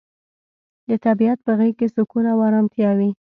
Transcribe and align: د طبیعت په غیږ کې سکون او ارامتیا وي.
د 0.87 0.89
طبیعت 1.05 1.39
په 1.45 1.51
غیږ 1.59 1.73
کې 1.79 1.87
سکون 1.95 2.23
او 2.33 2.39
ارامتیا 2.47 2.89
وي. 2.97 3.09